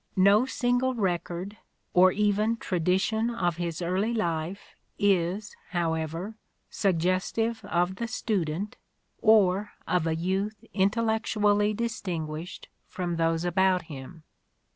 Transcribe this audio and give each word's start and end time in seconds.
No 0.17 0.47
single 0.47 0.95
record 0.95 1.57
or 1.93 2.11
even 2.11 2.57
tradition 2.57 3.29
of 3.29 3.57
his 3.57 3.83
early 3.83 4.15
life 4.15 4.73
is, 4.97 5.55
however, 5.69 6.33
suggestive 6.71 7.63
of 7.65 7.97
the 7.97 8.07
student, 8.07 8.77
or 9.21 9.73
of 9.87 10.07
a 10.07 10.15
youth 10.15 10.65
intellectually 10.73 11.75
distinguished 11.75 12.67
from 12.87 13.17
those 13.17 13.45
about 13.45 13.83
him. 13.93 14.23